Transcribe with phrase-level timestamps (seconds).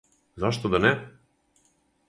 [0.43, 0.93] Зашто да не?